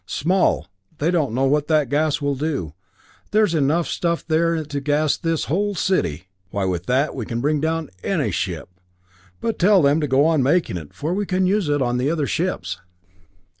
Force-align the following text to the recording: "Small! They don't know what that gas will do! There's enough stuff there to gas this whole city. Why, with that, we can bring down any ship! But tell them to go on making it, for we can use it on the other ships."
"Small! 0.07 0.65
They 0.97 1.11
don't 1.11 1.31
know 1.35 1.43
what 1.45 1.67
that 1.67 1.87
gas 1.89 2.21
will 2.23 2.33
do! 2.33 2.73
There's 3.29 3.53
enough 3.53 3.85
stuff 3.87 4.25
there 4.25 4.65
to 4.65 4.81
gas 4.81 5.15
this 5.15 5.45
whole 5.45 5.75
city. 5.75 6.23
Why, 6.49 6.65
with 6.65 6.87
that, 6.87 7.13
we 7.13 7.27
can 7.27 7.39
bring 7.39 7.61
down 7.61 7.91
any 8.01 8.31
ship! 8.31 8.69
But 9.41 9.59
tell 9.59 9.83
them 9.83 10.01
to 10.01 10.07
go 10.07 10.25
on 10.25 10.41
making 10.41 10.77
it, 10.77 10.95
for 10.95 11.13
we 11.13 11.27
can 11.27 11.45
use 11.45 11.69
it 11.69 11.83
on 11.83 11.97
the 11.99 12.09
other 12.09 12.25
ships." 12.25 12.79